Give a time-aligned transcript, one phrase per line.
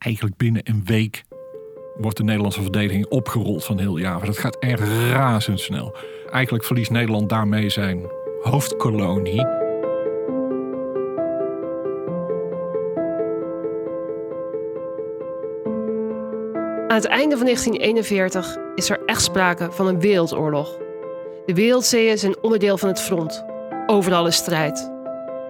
[0.00, 1.24] eigenlijk binnen een week
[1.96, 4.26] wordt de Nederlandse verdediging opgerold van heel Java.
[4.26, 5.96] Dat gaat echt razendsnel.
[6.30, 8.10] Eigenlijk verliest Nederland daarmee zijn
[8.42, 9.44] hoofdkolonie.
[16.88, 20.78] Aan het einde van 1941 is er echt sprake van een wereldoorlog.
[21.46, 23.44] De wereldzeeën zijn onderdeel van het front.
[23.86, 24.92] Overal is strijd.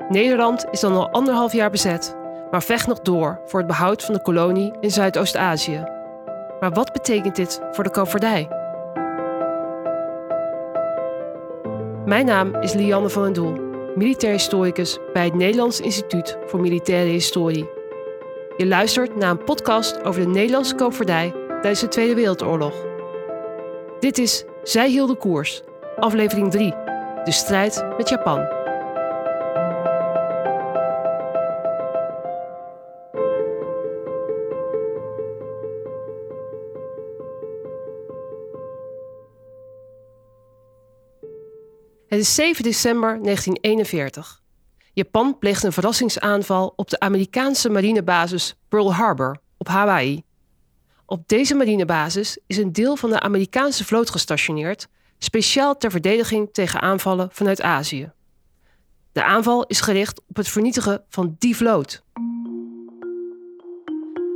[0.08, 2.16] Nederland is dan al anderhalf jaar bezet,
[2.50, 5.84] maar vecht nog door voor het behoud van de kolonie in Zuidoost-Azië.
[6.60, 8.48] Maar wat betekent dit voor de koopvaardij?
[12.04, 13.52] Mijn naam is Lianne van den Doel,
[13.94, 17.68] militair historicus bij het Nederlands Instituut voor Militaire Historie.
[18.56, 22.74] Je luistert naar een podcast over de Nederlandse koopvaardij tijdens de Tweede Wereldoorlog.
[24.00, 25.62] Dit is Zij hielden koers,
[25.98, 26.74] aflevering 3,
[27.24, 28.59] de strijd met Japan.
[42.10, 44.42] Het is 7 december 1941.
[44.92, 50.22] Japan pleegt een verrassingsaanval op de Amerikaanse marinebasis Pearl Harbor op Hawaii.
[51.06, 56.80] Op deze marinebasis is een deel van de Amerikaanse vloot gestationeerd, speciaal ter verdediging tegen
[56.80, 58.12] aanvallen vanuit Azië.
[59.12, 62.02] De aanval is gericht op het vernietigen van die vloot.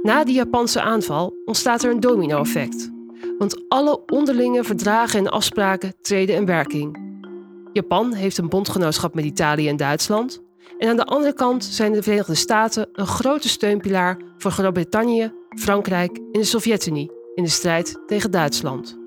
[0.03, 2.91] Na die Japanse aanval ontstaat er een domino-effect,
[3.39, 7.13] want alle onderlinge verdragen en afspraken treden in werking.
[7.75, 10.43] Japan heeft een bondgenootschap met Italië en Duitsland.
[10.79, 16.17] En aan de andere kant zijn de Verenigde Staten een grote steunpilaar voor Groot-Brittannië, Frankrijk
[16.17, 18.99] en de Sovjet-Unie in de strijd tegen Duitsland.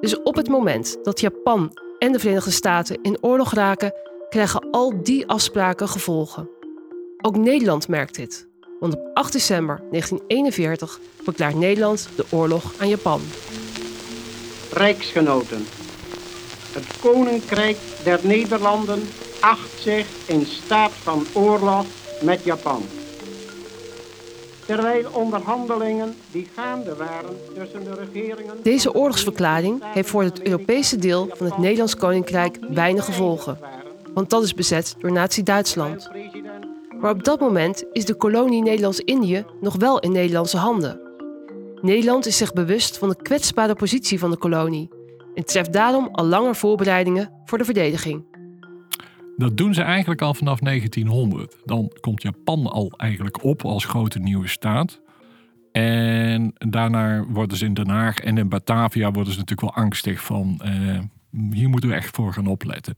[0.00, 3.92] Dus op het moment dat Japan en de Verenigde Staten in oorlog raken,
[4.28, 6.48] krijgen al die afspraken gevolgen.
[7.20, 8.48] Ook Nederland merkt dit,
[8.80, 13.20] want op 8 december 1941 verklaart Nederland de oorlog aan Japan.
[14.72, 15.66] Rijksgenoten,
[16.74, 19.02] het Koninkrijk der Nederlanden
[19.40, 21.84] acht zich in staat van oorlog
[22.22, 22.82] met Japan.
[24.66, 28.62] Terwijl onderhandelingen die gaande waren tussen de regeringen...
[28.62, 33.58] Deze oorlogsverklaring heeft voor het Europese deel van het Nederlands Koninkrijk weinig gevolgen.
[34.14, 36.10] Want dat is bezet door Nazi-Duitsland.
[37.00, 41.00] Maar op dat moment is de kolonie Nederlands-Indië nog wel in Nederlandse handen.
[41.80, 44.88] Nederland is zich bewust van de kwetsbare positie van de kolonie
[45.34, 48.24] en treft daarom al langer voorbereidingen voor de verdediging.
[49.36, 51.56] Dat doen ze eigenlijk al vanaf 1900.
[51.64, 55.00] Dan komt Japan al eigenlijk op als grote nieuwe staat.
[55.72, 60.22] En daarna worden ze in Den Haag en in Batavia worden ze natuurlijk wel angstig
[60.22, 60.60] van...
[60.64, 60.98] Uh,
[61.50, 62.94] hier moeten we echt voor gaan opletten.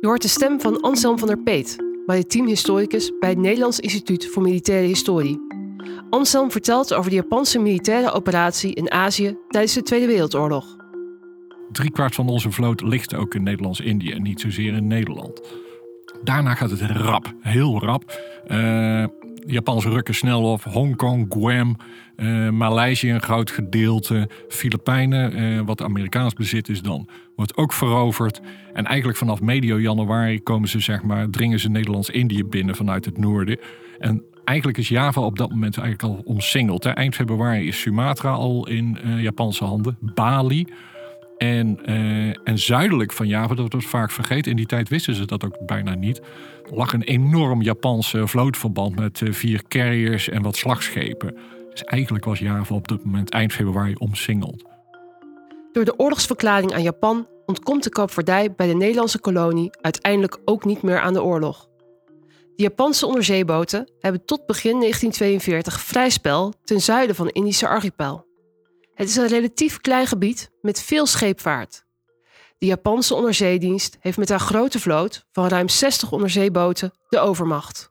[0.00, 1.76] Je hoort de stem van Anselm van der Peet,
[2.06, 5.49] maritiem historicus bij het Nederlands Instituut voor Militaire Historie.
[6.10, 10.76] Anselm vertelt over de Japanse militaire operatie in Azië tijdens de Tweede Wereldoorlog.
[11.72, 15.40] Driekwart van onze vloot ligt ook in Nederlands-Indië en niet zozeer in Nederland.
[16.22, 18.20] Daarna gaat het rap, heel rap.
[18.48, 19.04] Uh,
[19.46, 20.62] Japans rukken snel op.
[20.62, 21.76] Hongkong, Guam,
[22.16, 24.28] uh, Maleisië een groot gedeelte.
[24.48, 28.40] Filipijnen, uh, wat Amerikaans bezit is dan, wordt ook veroverd.
[28.72, 33.18] En eigenlijk vanaf medio januari komen ze, zeg maar, dringen ze Nederlands-Indië binnen vanuit het
[33.18, 33.58] noorden.
[33.98, 36.84] En eigenlijk is Java op dat moment eigenlijk al omsingeld.
[36.84, 36.90] Hè.
[36.90, 39.98] Eind februari is Sumatra al in uh, Japanse handen.
[40.00, 40.66] Bali.
[41.36, 44.50] En, uh, en zuidelijk van Java, dat wordt vaak vergeten.
[44.50, 46.22] In die tijd wisten ze dat ook bijna niet.
[46.70, 51.36] Lag een enorm Japanse vlootverband met uh, vier carriers en wat slagschepen.
[51.70, 54.64] Dus eigenlijk was Java op dat moment eind februari omsingeld.
[55.72, 60.82] Door de oorlogsverklaring aan Japan ontkomt de koopvaardij bij de Nederlandse kolonie uiteindelijk ook niet
[60.82, 61.69] meer aan de oorlog.
[62.60, 68.26] De Japanse onderzeeboten hebben tot begin 1942 vrij spel ten zuiden van de Indische archipel.
[68.94, 71.84] Het is een relatief klein gebied met veel scheepvaart.
[72.58, 77.88] De Japanse onderzeedienst heeft met haar grote vloot van ruim 60 onderzeeboten de overmacht.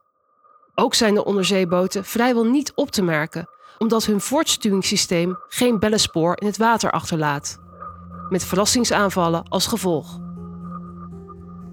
[0.76, 6.48] Ook zijn de onderzeeboten vrijwel niet op te merken, omdat hun voortstuwingssysteem geen bellenspoor in
[6.48, 7.58] het water achterlaat.
[8.30, 10.20] Met verrassingsaanvallen als gevolg.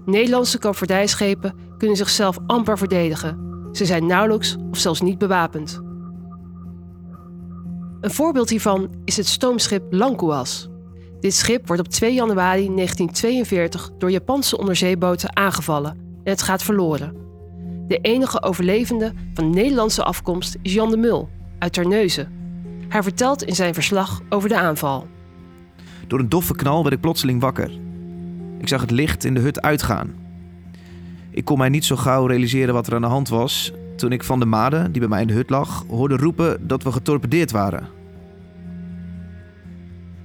[0.05, 3.45] Nederlandse koopvaardijschepen kunnen zichzelf amper verdedigen.
[3.71, 5.81] Ze zijn nauwelijks of zelfs niet bewapend.
[8.01, 10.69] Een voorbeeld hiervan is het stoomschip Lankuas.
[11.19, 15.91] Dit schip wordt op 2 januari 1942 door Japanse onderzeeboten aangevallen
[16.23, 17.15] en het gaat verloren.
[17.87, 21.29] De enige overlevende van Nederlandse afkomst is Jan de Mul
[21.59, 22.31] uit Terneuzen.
[22.87, 25.07] Hij vertelt in zijn verslag over de aanval.
[26.07, 27.71] Door een doffe knal werd ik plotseling wakker.
[28.59, 30.15] Ik zag het licht in de hut uitgaan.
[31.37, 34.23] Ik kon mij niet zo gauw realiseren wat er aan de hand was toen ik
[34.23, 37.51] van de Made, die bij mij in de hut lag, hoorde roepen dat we getorpedeerd
[37.51, 37.87] waren.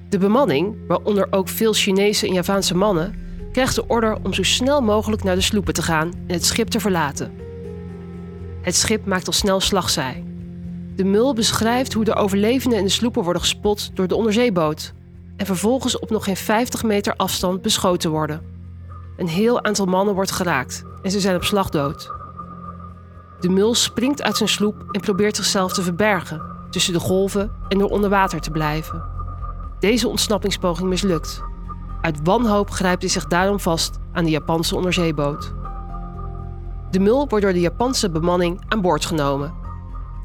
[0.08, 3.14] De bemanning, waaronder ook veel Chinese en Javaanse mannen,
[3.52, 6.68] krijgt de order om zo snel mogelijk naar de sloepen te gaan en het schip
[6.68, 7.32] te verlaten.
[8.62, 10.24] Het schip maakt al snel slagzij.
[10.96, 14.92] De mul beschrijft hoe de overlevenden in de sloepen worden gespot door de onderzeeboot
[15.36, 18.42] en vervolgens op nog geen 50 meter afstand beschoten worden.
[19.16, 22.12] Een heel aantal mannen wordt geraakt en ze zijn op slag dood.
[23.40, 27.78] De mul springt uit zijn sloep en probeert zichzelf te verbergen tussen de golven en
[27.78, 29.04] door onder water te blijven.
[29.78, 31.42] Deze ontsnappingspoging mislukt.
[32.00, 35.52] Uit wanhoop grijpt hij zich daarom vast aan de Japanse onderzeeboot.
[36.90, 39.54] De mul wordt door de Japanse bemanning aan boord genomen.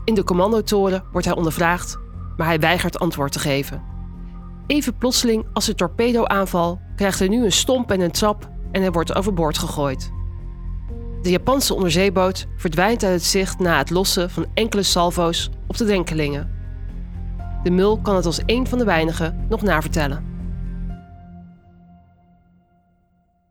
[0.03, 1.97] In de commandotoren wordt hij ondervraagd,
[2.37, 3.83] maar hij weigert antwoord te geven.
[4.67, 8.91] Even plotseling als de torpedoaanval krijgt hij nu een stomp en een trap en hij
[8.91, 10.11] wordt overboord gegooid.
[11.27, 15.85] De Japanse onderzeeboot verdwijnt uit het zicht na het lossen van enkele salvo's op de
[15.85, 16.51] drenkelingen.
[17.63, 20.25] De mul kan het als een van de weinigen nog navertellen.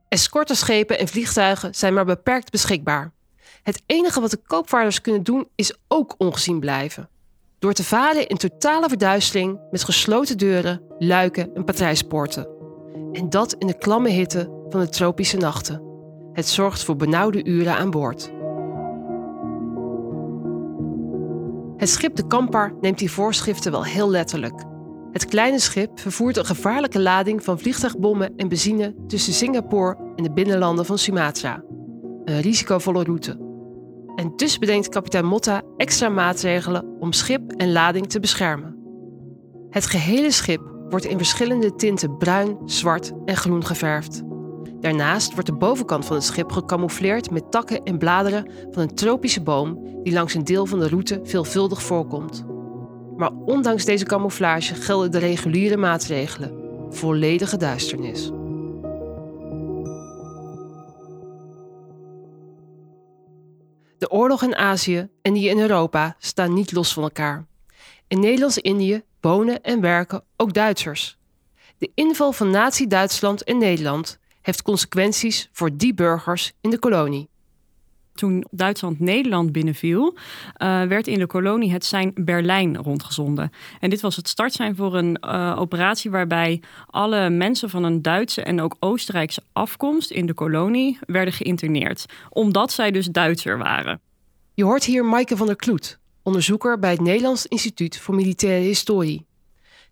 [0.09, 3.13] Escorteschepen en vliegtuigen zijn maar beperkt beschikbaar.
[3.63, 7.09] Het enige wat de koopvaarders kunnen doen is ook ongezien blijven.
[7.59, 12.49] Door te varen in totale verduistering met gesloten deuren, luiken en patrijspoorten.
[13.13, 15.96] En dat in de klamme hitte van de tropische nachten.
[16.37, 18.33] Het zorgt voor benauwde uren aan boord.
[21.77, 24.65] Het schip de Kampar neemt die voorschriften wel heel letterlijk.
[25.13, 30.33] Het kleine schip vervoert een gevaarlijke lading van vliegtuigbommen en benzine tussen Singapore en de
[30.33, 31.63] binnenlanden van Sumatra.
[32.25, 33.39] Een risicovolle route.
[34.17, 38.77] En dus bedenkt kapitein Motta extra maatregelen om schip en lading te beschermen.
[39.71, 44.25] Het gehele schip wordt in verschillende tinten bruin, zwart en groen geverfd.
[44.81, 49.43] Daarnaast wordt de bovenkant van het schip gecamoufleerd met takken en bladeren van een tropische
[49.43, 52.45] boom die langs een deel van de route veelvuldig voorkomt.
[53.17, 56.53] Maar ondanks deze camouflage gelden de reguliere maatregelen:
[56.91, 58.31] volledige duisternis.
[63.99, 67.47] De oorlog in Azië en die in Europa staan niet los van elkaar.
[68.09, 71.19] In Nederlands-Indië wonen en werken ook Duitsers.
[71.79, 77.29] De inval van Nazi-Duitsland in Nederland heeft consequenties voor die burgers in de kolonie.
[78.15, 83.51] Toen Duitsland Nederland binnenviel, uh, werd in de kolonie het sein Berlijn rondgezonden.
[83.81, 88.43] En dit was het startsein voor een uh, operatie waarbij alle mensen van een Duitse
[88.43, 94.01] en ook Oostenrijkse afkomst in de kolonie werden geïnterneerd, omdat zij dus Duitser waren.
[94.55, 99.26] Je hoort hier Maaike van der Kloet, onderzoeker bij het Nederlands Instituut voor Militaire Historie.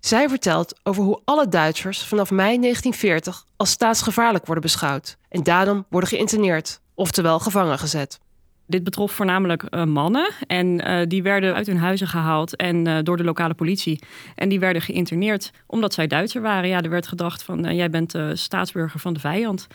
[0.04, 5.84] Zij vertelt over hoe alle Duitsers vanaf mei 1940 als staatsgevaarlijk worden beschouwd en daarom
[5.88, 8.20] worden geïnterneerd, oftewel gevangen gezet.
[8.66, 12.98] Dit betrof voornamelijk uh, mannen en uh, die werden uit hun huizen gehaald en uh,
[13.02, 14.02] door de lokale politie.
[14.34, 16.68] En die werden geïnterneerd omdat zij Duitser waren.
[16.68, 19.66] Ja, er werd gedacht van jij bent staatsburger van de vijand.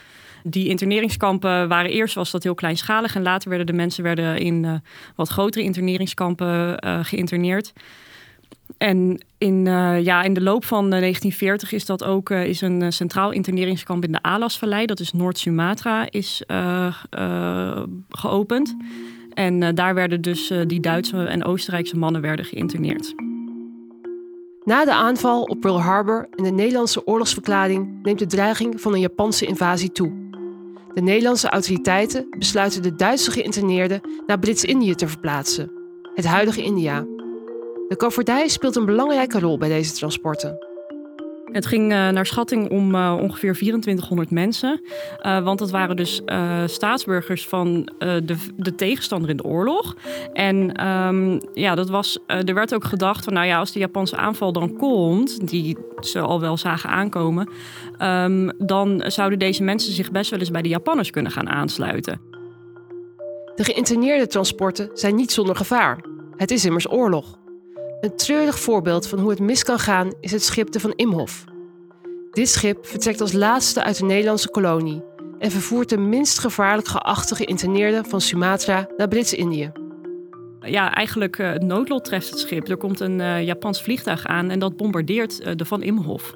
[0.43, 4.81] Die interneringskampen waren eerst was dat heel kleinschalig en later werden de mensen werden in
[5.15, 7.73] wat grotere interneringskampen geïnterneerd.
[8.79, 12.93] En in, uh, ja, in de loop van 1940 is dat ook uh, is een
[12.93, 16.43] centraal interneringskamp in de Alasvallei, dat is Noord-Sumatra, is
[18.09, 18.75] geopend.
[19.33, 23.13] En daar werden dus die Duitse en Oostenrijkse mannen werden geïnterneerd.
[24.63, 28.99] Na de aanval op Pearl Harbor en de Nederlandse oorlogsverklaring neemt de dreiging van een
[28.99, 30.11] Japanse invasie toe.
[30.93, 35.71] De Nederlandse autoriteiten besluiten de Duitse geïnterneerden naar Brits-Indië te verplaatsen,
[36.15, 37.05] het huidige India.
[37.89, 40.67] De koopvaardij speelt een belangrijke rol bij deze transporten.
[41.51, 44.81] Het ging uh, naar schatting om uh, ongeveer 2400 mensen.
[45.21, 46.21] Uh, want dat waren dus
[46.65, 49.95] staatsburgers van de, de, tegenstander in de oorlog.
[50.33, 54.15] En um, ja, dat was, er werd ook gedacht van, nou ja, als de Japanse
[54.15, 57.49] aanval dan komt, die ze al wel zagen aankomen,
[58.01, 62.21] um, dan zouden deze mensen zich best wel eens bij de Japanners kunnen gaan aansluiten.
[63.55, 66.03] De geïnterneerde transporten zijn niet zonder gevaar.
[66.35, 67.39] Het is immers oorlog.
[67.99, 71.43] Een treurig voorbeeld van hoe het mis kan gaan is het schip de Van Imhof.
[72.31, 75.03] Dit schip vertrekt als laatste uit de Nederlandse kolonie
[75.39, 79.71] en vervoert de minst gevaarlijk geachte geïnterneerden van Sumatra naar Brits-Indië.
[80.59, 82.67] Ja, eigenlijk uh, het noodlot treft het schip.
[82.67, 86.35] Er komt een uh, Japans vliegtuig aan en dat bombardeert uh, de Van Imhof.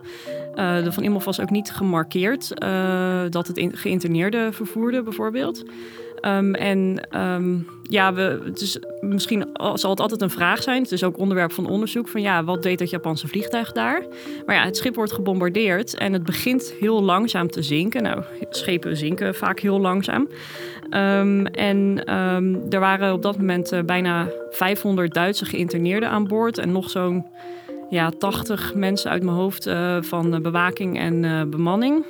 [0.55, 2.47] De Van Imhoff was ook niet gemarkeerd
[3.29, 5.63] dat het in, geïnterneerde vervoerde, bijvoorbeeld.
[6.23, 7.57] Ehm, en ehm,
[7.89, 10.81] ja, we, het is misschien zal het altijd een vraag zijn.
[10.81, 14.05] Het is ook onderwerp van onderzoek van ja, wat deed dat Japanse vliegtuig daar?
[14.45, 18.03] Maar ja, het schip wordt gebombardeerd en het begint heel langzaam te zinken.
[18.03, 20.27] Nou, schepen zinken vaak heel langzaam.
[20.89, 22.05] Ehm, en
[22.69, 27.25] er waren op dat moment eh, bijna 500 Duitse geïnterneerden aan boord en nog zo'n
[27.93, 32.05] ja, 80 mensen uit mijn hoofd uh, van bewaking en uh, bemanning.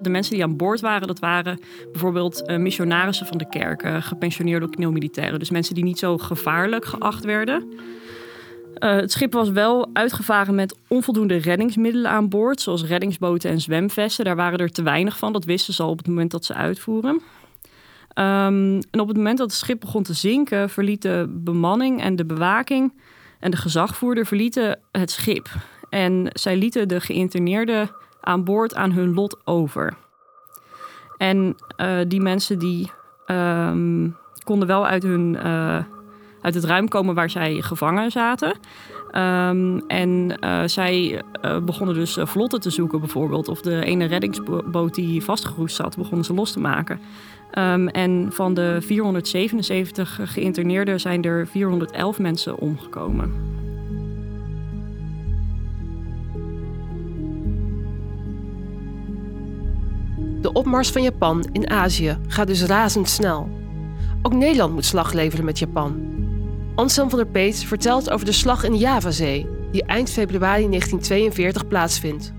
[0.00, 1.60] De mensen die aan boord waren, dat waren
[1.92, 5.38] bijvoorbeeld missionarissen van de kerk, gepensioneerde kneelmilitairen.
[5.38, 7.72] Dus mensen die niet zo gevaarlijk geacht werden.
[8.74, 14.24] Het schip was wel uitgevaren met onvoldoende reddingsmiddelen aan boord, zoals reddingsboten en zwemvesten.
[14.24, 16.54] Daar waren er te weinig van, dat wisten ze al op het moment dat ze
[16.54, 17.14] uitvoeren.
[18.18, 22.16] Um, en op het moment dat het schip begon te zinken, verlieten de bemanning en
[22.16, 22.92] de bewaking
[23.46, 25.48] en de gezagvoerder verlieten het schip.
[25.88, 29.96] En zij lieten de geïnterneerden aan boord aan hun lot over.
[31.16, 32.90] En uh, die mensen die
[33.26, 35.78] um, konden wel uit, hun, uh,
[36.46, 38.48] uit het ruim komen waar zij gevangen zaten.
[38.48, 41.22] Um, en uh, zij
[41.64, 43.48] begonnen dus vlotten te zoeken bijvoorbeeld.
[43.48, 47.00] Of de ene reddingsboot die vastgeroest zat, begonnen ze los te maken.
[47.58, 53.32] Um, en van de 477 geïnterneerden zijn er 411 mensen omgekomen.
[60.40, 63.48] De opmars van Japan in Azië gaat dus razendsnel.
[64.22, 66.15] Ook Nederland moet slag leveren met Japan.
[66.76, 71.68] Anselm van der Peet vertelt over de slag in de Javazee, die eind februari 1942
[71.68, 72.32] plaatsvindt.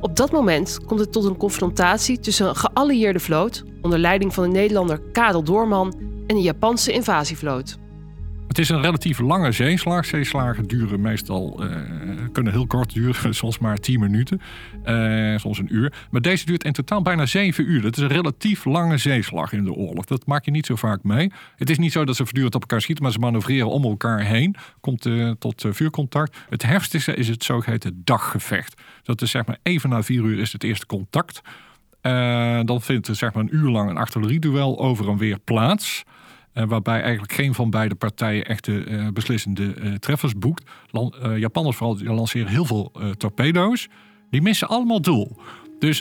[0.00, 4.44] Op dat moment komt het tot een confrontatie tussen een geallieerde vloot onder leiding van
[4.44, 5.94] de Nederlander Karel Doorman
[6.26, 7.78] en een Japanse invasievloot.
[8.50, 10.04] Het is een relatief lange zeeslag.
[10.04, 11.76] Zeeslagen duren meestal, uh,
[12.32, 14.40] kunnen heel kort duren, soms maar 10 minuten,
[14.84, 15.92] uh, soms een uur.
[16.10, 17.82] Maar deze duurt in totaal bijna 7 uur.
[17.82, 20.04] Dat is een relatief lange zeeslag in de oorlog.
[20.04, 21.32] Dat maak je niet zo vaak mee.
[21.56, 24.20] Het is niet zo dat ze voortdurend op elkaar schieten, maar ze manoeuvreren om elkaar
[24.20, 24.56] heen.
[24.80, 26.38] Komt uh, tot vuurcontact.
[26.48, 28.80] Het heftigste is het zogeheten daggevecht.
[29.02, 31.40] Dat is zeg maar even na 4 uur is het eerste contact.
[32.64, 36.04] dan vindt er zeg maar een uur lang een artillerieduel over en weer plaats.
[36.60, 40.70] Uh, waarbij eigenlijk geen van beide partijen echte uh, beslissende uh, treffers boekt.
[40.90, 43.88] Lan Japanners vooral lanceren heel veel torpedo's.
[44.30, 45.36] Die missen allemaal doel.
[45.78, 46.00] Dus,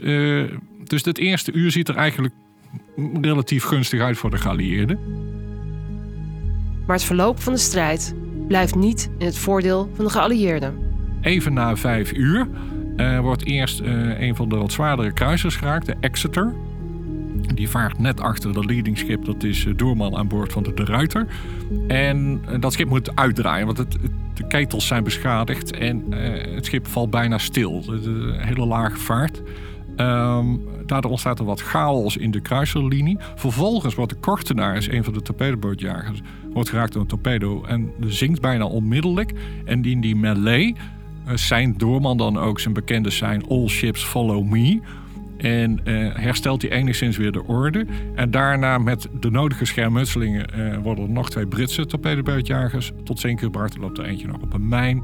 [0.83, 2.33] dus het eerste uur ziet er eigenlijk
[3.21, 4.99] relatief gunstig uit voor de geallieerden.
[6.85, 8.15] Maar het verloop van de strijd
[8.47, 10.77] blijft niet in het voordeel van de geallieerden.
[11.21, 12.47] Even na vijf uur
[13.21, 16.53] wordt eerst een van de wat zwaardere kruisers geraakt, de Exeter.
[17.53, 19.25] Die vaart net achter de leadingschip.
[19.25, 21.27] Dat is eh, Doorman aan boord van de, de Ruiter.
[21.87, 23.97] En eh, dat schip moet uitdraaien, want het,
[24.33, 25.71] de ketels zijn beschadigd.
[25.71, 27.81] En uh, het schip valt bijna stil.
[27.85, 29.41] De, hele lage vaart.
[29.97, 33.17] Um, daardoor ontstaat er wat chaos in de kruiserlinie.
[33.35, 36.21] Vervolgens wordt de Kortenaar, een van de torpedobootjagers,
[36.53, 39.33] wordt geraakt door een torpedo en zinkt bijna onmiddellijk.
[39.65, 40.75] En in die melee
[41.33, 44.79] zijn Doorman dan ook zijn bekende zijn All Ships Follow Me.
[45.39, 47.85] En uh, herstelt hij enigszins weer de orde.
[48.15, 53.45] En daarna met de nodige schermutselingen uh, worden er nog twee Britse torpedobootjagers tot zinken
[53.45, 53.73] gebracht.
[53.73, 55.03] Er loopt er eentje nog op een mijn.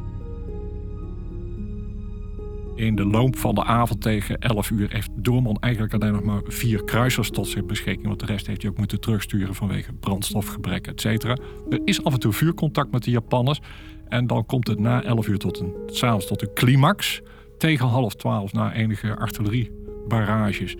[2.75, 6.41] In de loop van de avond tegen 11 uur heeft Doorman eigenlijk alleen nog maar
[6.45, 8.07] vier kruisers tot zijn beschikking.
[8.07, 11.37] Want de rest heeft hij ook moeten terugsturen vanwege brandstofgebrek, et cetera.
[11.69, 13.61] Er is af en toe vuurcontact met de Japanners.
[14.07, 17.21] En dan komt het na 11 uur tot een, s'avonds tot een climax.
[17.57, 20.75] Tegen half 12 na enige artillerie barrages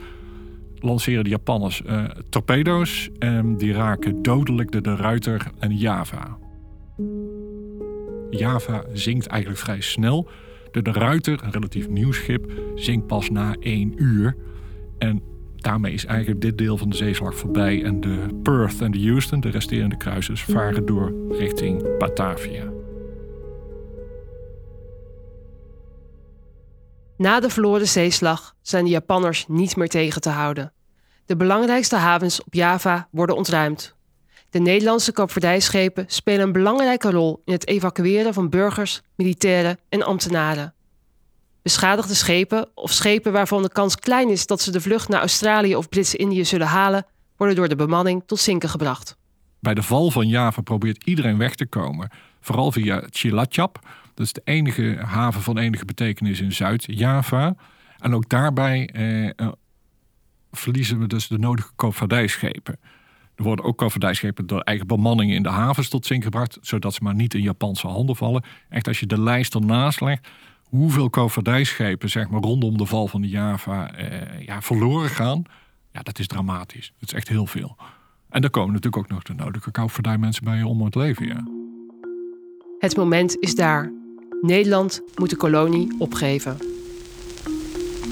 [0.79, 3.09] lanceren de Japanners uh, torpedo's.
[3.19, 6.37] En die raken dodelijk de, de Ruiter en Java.
[8.29, 10.29] Java zinkt eigenlijk vrij snel.
[10.71, 14.35] De, de Ruiter, een relatief nieuw schip, zinkt pas na één uur.
[14.97, 15.21] En
[15.55, 17.83] daarmee is eigenlijk dit deel van de zeeslag voorbij.
[17.83, 22.74] En de Perth en de Houston, de resterende kruisers, varen door richting Batavia.
[27.17, 30.73] Na de verloren zeeslag zijn de Japanners niet meer tegen te houden.
[31.25, 33.95] De belangrijkste havens op Java worden ontruimd.
[34.49, 40.73] De Nederlandse koopvaardijschepen spelen een belangrijke rol in het evacueren van burgers, militairen en ambtenaren.
[41.61, 45.75] Beschadigde schepen of schepen waarvan de kans klein is dat ze de vlucht naar Australië
[45.75, 47.05] of Brits-Indië zullen halen,
[47.37, 49.15] worden door de bemanning tot zinken gebracht.
[49.59, 52.09] Bij de val van Java probeert iedereen weg te komen,
[52.41, 53.79] vooral via Cilacap,
[54.15, 57.55] dat is de enige haven van enige betekenis in Zuid-Java.
[57.97, 59.51] En ook daarbij eh, eh,
[60.51, 62.79] verliezen we dus de nodige koopvaardijschepen.
[63.35, 67.03] Er worden ook koopvaardijschepen door eigen bemanningen in de havens tot zink gebracht, zodat ze
[67.03, 68.43] maar niet in Japanse handen vallen.
[68.69, 70.27] Echt, als je de lijst ernaast legt,
[70.63, 75.43] hoeveel koopvaardijschepen zeg maar, rondom de val van de Java eh, ja, verloren gaan,
[75.91, 76.93] ja, dat is dramatisch.
[76.99, 77.75] Dat is echt heel veel.
[78.29, 81.27] En daar komen natuurlijk ook nog de nodige koopvaardijmensen bij om het leven.
[81.27, 81.43] Ja.
[82.79, 84.04] Het moment is daar.
[84.41, 86.57] Nederland moet de kolonie opgeven.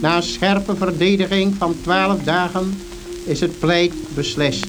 [0.02, 2.78] Na een scherpe verdediging van twaalf dagen
[3.26, 4.68] is het pleit beslist.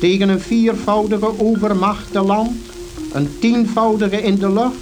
[0.00, 2.56] Tegen een viervoudige overmachte land,
[3.12, 4.76] een tienvoudige in de lucht,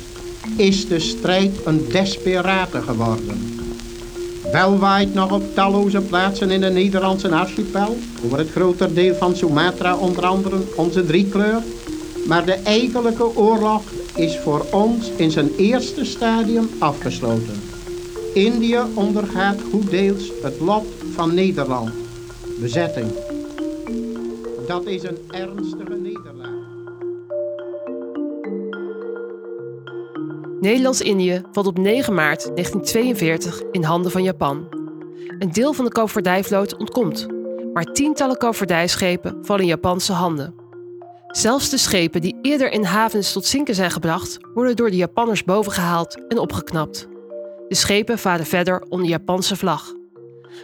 [0.56, 3.58] is de strijd een desperate geworden.
[4.52, 9.36] Wel waait nog op talloze plaatsen in de Nederlandse archipel, over het groter deel van
[9.36, 11.62] Sumatra onder andere onze driekleur,
[12.26, 13.82] maar de eigenlijke oorlog
[14.16, 17.60] is voor ons in zijn eerste stadium afgesloten.
[18.34, 21.90] Indië ondergaat goed deels het lot van Nederland.
[22.60, 23.06] Bezetting.
[24.66, 26.50] Dat is een ernstige nederlaag.
[30.60, 34.66] Nederlands-Indië valt op 9 maart 1942 in handen van Japan.
[35.38, 37.26] Een deel van de koopvaardijvloot ontkomt,
[37.72, 40.59] maar tientallen koopvaardijschepen vallen in Japanse handen.
[41.30, 45.44] Zelfs de schepen die eerder in havens tot zinken zijn gebracht, worden door de Japanners
[45.44, 47.08] bovengehaald en opgeknapt.
[47.68, 49.94] De schepen varen verder onder Japanse vlag.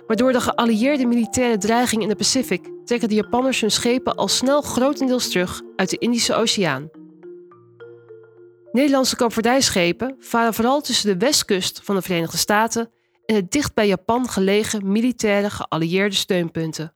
[0.07, 4.29] Maar door de geallieerde militaire dreiging in de Pacific trekken de Japanners hun schepen al
[4.29, 6.91] snel grotendeels terug uit de Indische Oceaan.
[8.73, 12.91] Nederlandse koopvaardijschepen varen vooral tussen de westkust van de Verenigde Staten
[13.27, 16.95] en het dicht bij Japan gelegen militaire geallieerde steunpunten.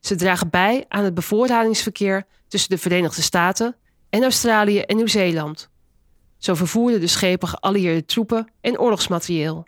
[0.00, 3.76] Ze dragen bij aan het bevoorradingsverkeer tussen de Verenigde Staten
[4.10, 5.68] en Australië en Nieuw-Zeeland.
[6.38, 9.66] Zo vervoerden de schepen geallieerde troepen en oorlogsmaterieel.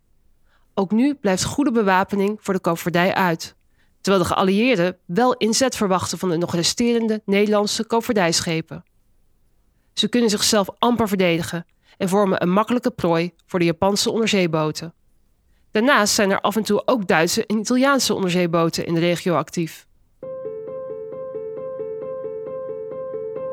[0.75, 3.57] Ook nu blijft goede bewapening voor de koopvaardij uit,
[4.01, 8.85] terwijl de geallieerden wel inzet verwachten van de nog resterende Nederlandse koopvaardijschepen.
[9.93, 11.67] Ze kunnen zichzelf amper verdedigen
[11.97, 14.95] en vormen een makkelijke prooi voor de Japanse onderzeeboten.
[15.71, 19.88] Daarnaast zijn er af en toe ook Duitse en Italiaanse onderzeeboten in de regio actief.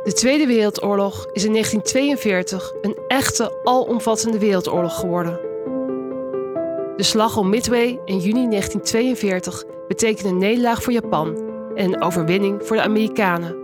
[0.05, 5.39] De Tweede Wereldoorlog is in 1942 een echte alomvattende wereldoorlog geworden.
[6.95, 11.35] De slag om Midway in juni 1942 betekende een nederlaag voor Japan
[11.75, 13.55] en een overwinning voor de Amerikanen.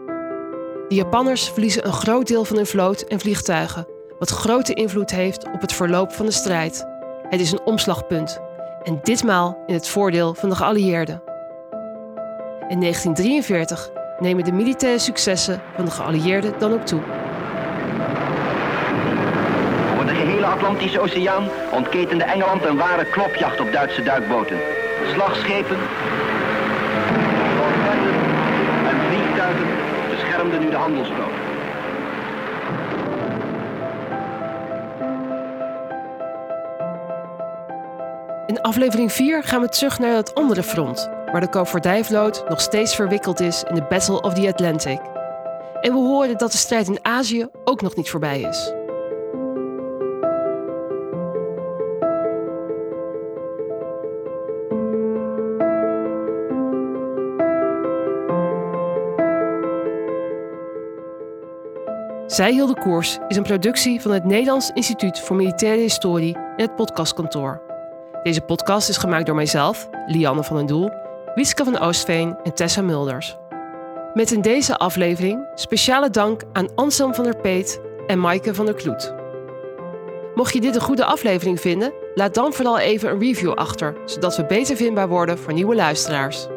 [0.87, 3.87] De Japanners verliezen een groot deel van hun vloot en vliegtuigen,
[4.19, 6.85] wat grote invloed heeft op het verloop van de strijd.
[7.29, 8.39] Het is een omslagpunt,
[8.83, 11.23] en ditmaal in het voordeel van de geallieerden.
[12.67, 17.01] In 1943 nemen de militaire successen van de geallieerden dan ook toe.
[19.93, 24.57] Over de gehele Atlantische Oceaan ontketende Engeland een ware klopjacht op Duitse duikboten.
[25.13, 25.77] Slagschepen
[28.89, 29.67] en vliegtuigen
[30.09, 31.49] beschermden nu de handelsvloot.
[38.45, 42.95] In aflevering 4 gaan we terug naar het andere front, waar de koopvaardijvloot nog steeds
[42.95, 44.99] verwikkeld is in de Battle of the Atlantic.
[45.81, 48.73] En we horen dat de strijd in Azië ook nog niet voorbij is.
[62.25, 66.75] Zij hielden koers is een productie van het Nederlands Instituut voor Militaire Historie en het
[66.75, 67.61] podcastkantoor.
[68.23, 71.00] Deze podcast is gemaakt door mijzelf, Lianne van den Doel,
[71.35, 73.37] Wietske van Oostveen en Tessa Mulders.
[74.13, 78.75] Met in deze aflevering speciale dank aan Anselm van der Peet en Maaike van der
[78.75, 79.13] Kloet.
[80.35, 84.35] Mocht je dit een goede aflevering vinden, laat dan vooral even een review achter, zodat
[84.37, 86.47] we beter vindbaar worden voor nieuwe luisteraars.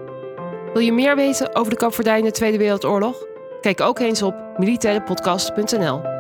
[0.72, 3.26] Wil je meer weten over de koopvaardij in de Tweede Wereldoorlog?
[3.60, 6.13] Kijk ook eens op militairepodcast.nl.